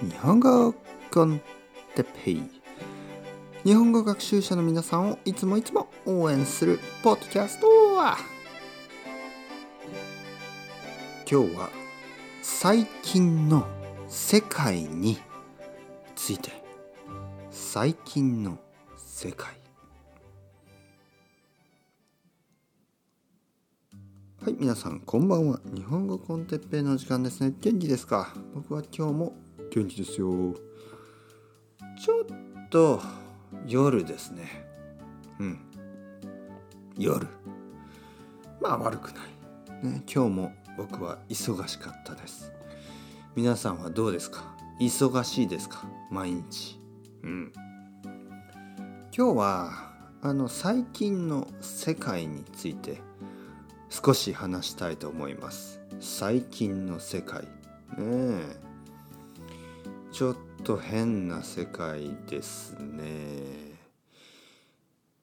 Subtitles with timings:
[0.00, 0.72] 日本語
[1.10, 1.40] コン
[1.96, 2.42] テペイ。
[3.64, 7.66] 日本語学習者の皆さんをいつもいつも応援するポッドキャスト
[7.96, 8.16] は
[11.28, 11.70] 今日は
[12.42, 13.66] 最近の
[14.06, 15.18] 世界に
[16.14, 16.52] ついて。
[17.50, 18.56] 最近の
[18.96, 19.48] 世界。
[24.40, 25.58] はい皆さんこんばんは。
[25.74, 27.52] 日本語コンテッペイの時間ですね。
[27.60, 28.32] 元気ですか？
[28.54, 29.34] 僕は今日も
[29.70, 30.54] 元気ですよ。
[32.02, 33.00] ちょっと
[33.66, 34.66] 夜ですね。
[35.38, 35.58] うん。
[36.96, 37.26] 夜。
[38.60, 39.20] まあ悪くな
[39.82, 42.52] い、ね、今日も僕は忙しかったです。
[43.36, 44.56] 皆さんはどうですか？
[44.80, 45.84] 忙しいですか？
[46.10, 46.80] 毎日。
[47.22, 47.52] うん。
[49.16, 53.00] 今日はあの最近の世界について
[53.90, 55.80] 少し話したいと思います。
[56.00, 57.42] 最近の世界。
[57.42, 57.48] ね
[57.98, 58.67] え。
[60.18, 63.78] ちょっと変な世界ですね。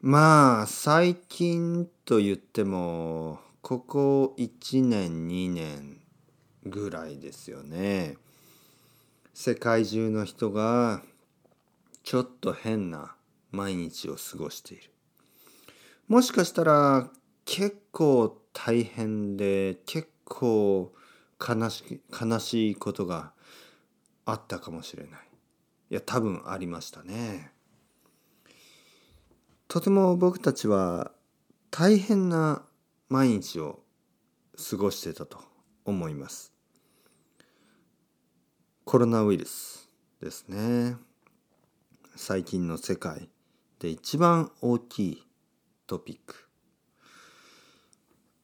[0.00, 6.00] まあ最近と言ってもここ1年2年
[6.66, 8.16] ぐらいですよね。
[9.32, 11.02] 世界中の人が
[12.02, 13.14] ちょっと変な
[13.52, 14.90] 毎日を過ごしている。
[16.08, 17.08] もしかしたら
[17.44, 20.92] 結構大変で結構
[21.38, 23.30] 悲し悲しいことが
[24.30, 25.20] あったかもしれない。
[25.90, 27.52] いや多分ありましたね。
[29.68, 31.12] とても僕たちは
[31.70, 32.62] 大変な
[33.08, 33.80] 毎日を
[34.70, 35.38] 過ごしてたと
[35.84, 36.52] 思います。
[38.84, 39.88] コロナウイルス
[40.20, 40.96] ですね。
[42.16, 43.28] 最近の世界
[43.78, 45.26] で一番大きい
[45.86, 46.48] トピック。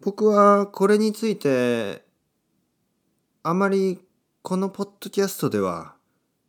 [0.00, 2.04] 僕はこれについて
[3.42, 4.00] あまり
[4.42, 5.94] このポッドキャストでは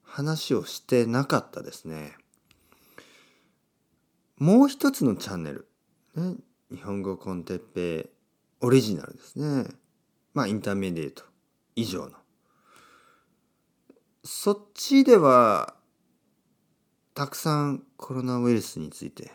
[0.04, 2.16] 話をしてなかったですね。
[4.38, 5.68] もう一つのチャンネル、
[6.16, 6.36] ね、
[6.72, 8.10] 日本語コンテッペ
[8.61, 9.70] オリジナルですね。
[10.33, 11.23] まあインターメディエート
[11.76, 12.11] 以上の。
[14.23, 15.73] そっちでは
[17.16, 19.32] たくさんコロナウイルスについて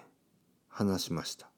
[0.69, 1.50] 話しました。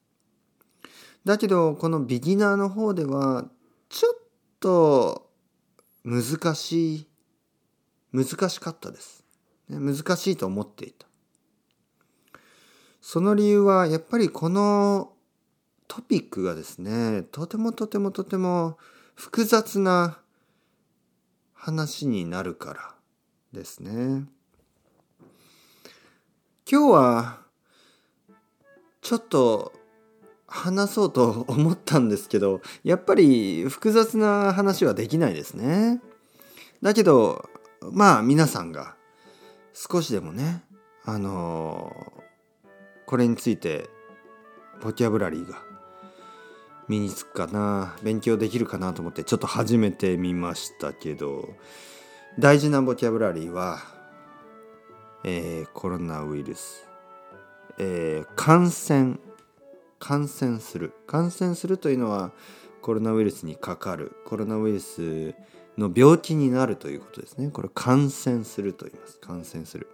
[1.23, 3.45] だけどこのビギナーの方では
[3.89, 4.15] ちょっ
[4.59, 5.26] と
[6.07, 7.07] 難しい
[8.13, 9.25] 難しかったです。
[9.67, 11.05] 難しいと思っていた。
[13.01, 15.11] その理由はやっぱりこの
[15.89, 18.77] トピックがですねとてもとてもとても
[19.15, 20.19] 複雑な
[21.53, 22.95] 話になるから
[23.51, 24.23] ですね。
[26.71, 27.39] 今日は
[29.01, 29.73] ちょっと
[30.47, 36.01] 話そうと思ったんですけどやっぱり複雑な話はできないですね。
[36.81, 37.49] だけど
[37.91, 38.95] まあ皆さんが
[39.73, 40.63] 少しでもね
[41.03, 41.91] あの
[43.05, 43.89] これについて
[44.81, 45.61] ボキャブラリーが
[46.87, 51.49] 身につくかな勉強できるかなと思ってちょっと始めてみましたけど
[52.39, 53.79] 大事なボキャブラリーは、
[55.23, 56.87] えー、コロナウイルス、
[57.77, 59.19] えー、感染
[59.99, 60.93] 感染する。
[61.07, 62.31] 感染するというのは
[62.81, 64.15] コロナウイルスにかかる。
[64.25, 65.35] コロナウイルス
[65.77, 67.49] の病気になるということですね。
[67.49, 69.19] これ感染すると言います。
[69.19, 69.87] 感染する。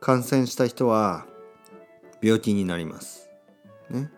[0.00, 1.26] 感染した人は
[2.22, 3.28] 病気になります。
[3.90, 4.10] ね。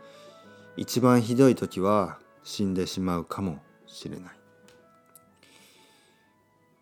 [0.76, 4.32] 一番ひどい時は死んでしまうかもしれない。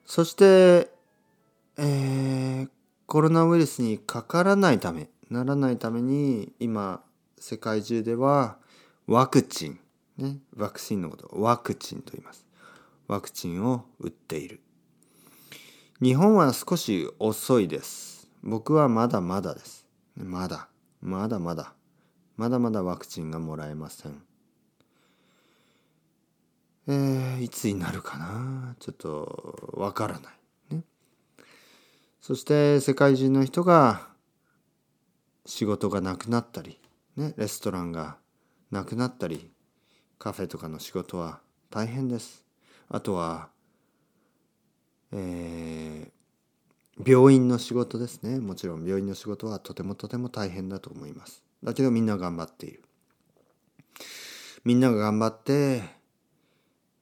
[0.05, 0.91] そして
[1.81, 2.69] えー、
[3.07, 7.03] コロナウイルスにかからないためならないために今
[7.41, 8.59] 世界中では
[9.07, 9.81] ワクチン、
[10.17, 12.47] ね、ワクチンのことワクチンと言います。
[13.07, 14.61] ワクチンを打っている。
[16.03, 18.29] 日本は少し遅いです。
[18.43, 19.87] 僕はまだまだです。
[20.17, 20.69] まだ、
[21.01, 21.75] まだまだ、
[22.37, 24.23] まだまだワクチンがもらえません。
[26.87, 28.77] えー、いつになるかな？
[28.79, 30.31] ちょっとわからな
[30.71, 30.75] い。
[30.77, 30.85] ね。
[32.21, 34.09] そして世界中の人が
[35.47, 36.81] 仕事がなくなったり、
[37.19, 38.17] ね、レストランが
[38.71, 39.51] なくなったり
[40.21, 42.45] カフェとかの仕事は大変です。
[42.89, 43.49] あとは、
[45.13, 51.43] えー、病院の仕事ですねもちろん病院の仕事はとてもとても大変だと思います。
[51.65, 52.85] だけどみんな頑張っている。
[54.65, 55.83] みんなが頑張って、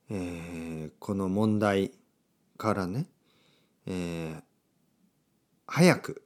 [0.08, 1.92] えー、この問題
[2.56, 3.06] からね、
[3.84, 4.42] えー、
[5.66, 6.22] 早く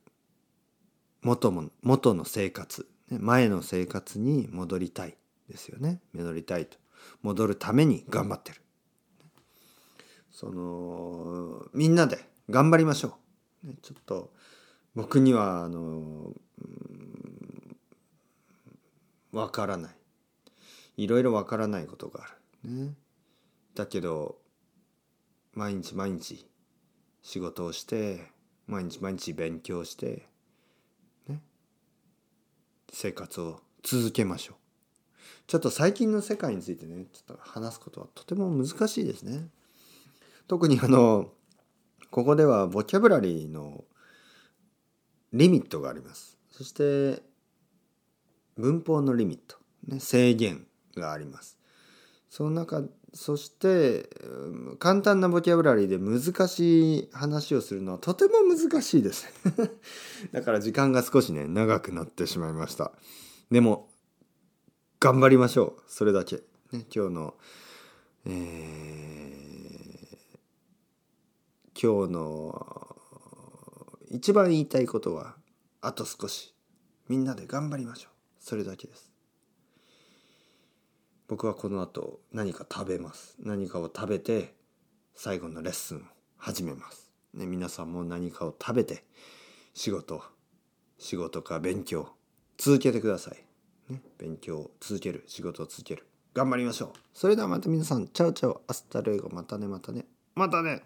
[1.23, 2.87] 元も元の生活
[3.19, 5.17] 前の生活に戻りたい
[5.49, 6.01] ですよね。
[6.13, 6.79] 戻りたいと。
[7.23, 8.61] 戻るために頑張ってる。
[10.31, 13.19] そのみんなで頑張りましょ
[13.63, 14.33] ね、ちょっと
[14.95, 16.33] 僕にはあの
[19.33, 19.93] わからない。
[20.97, 22.71] いろいろわからないことがある。
[22.71, 22.95] ね、
[23.75, 24.39] だけど
[25.53, 26.47] 毎日毎日
[27.23, 28.33] 仕事をして
[28.67, 30.29] 毎日毎日勉強して
[32.93, 34.57] 生活を続けましょう。
[35.47, 39.49] ちょっと最近の世界についてねちょっと話すことはとても難しいですね。
[40.47, 41.33] 特にあの
[42.11, 43.85] ここではボキャブラリーの
[45.33, 46.37] リミットがあります。
[46.51, 47.23] そして
[48.57, 50.67] 文法のリミット、ね、制限
[50.97, 51.59] があります。
[52.29, 54.09] その中そして
[54.79, 59.27] 簡単なボキャブラリーで難しい話をするのはとても難しいです。
[60.33, 62.93] だから時間が少しね長くなってしまいました。
[63.51, 63.91] でも
[65.01, 65.83] 頑張りましょう。
[65.89, 66.37] それだけ、
[66.73, 67.35] ね、今日の、
[68.27, 72.97] えー、今日の
[74.11, 75.37] 一番言いたいことは
[75.81, 76.55] あと少し。
[77.09, 78.13] みんなで頑張りましょう。
[78.39, 79.11] それだけです。
[81.31, 83.37] 僕はこの後何か食べます。
[83.39, 84.53] 何かを食べて
[85.15, 86.01] 最後のレッスンを
[86.37, 89.05] 始めます、ね、皆さんも何かを食べて
[89.73, 90.25] 仕事
[90.99, 92.09] 仕事か勉強
[92.59, 96.05] 続けてください、ね、勉強を続ける仕事を続ける。
[96.35, 96.93] 頑張りましょう。
[97.15, 98.09] それではまた皆さん。
[98.09, 99.29] Ciao ciao hasta luego。
[99.29, 100.07] またねまたね。
[100.35, 100.83] またね。